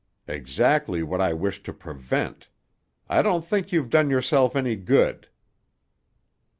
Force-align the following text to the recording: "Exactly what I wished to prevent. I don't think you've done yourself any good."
"Exactly 0.27 1.03
what 1.03 1.21
I 1.21 1.31
wished 1.31 1.63
to 1.65 1.73
prevent. 1.73 2.49
I 3.07 3.21
don't 3.21 3.45
think 3.45 3.71
you've 3.71 3.91
done 3.91 4.09
yourself 4.09 4.55
any 4.55 4.75
good." 4.75 5.27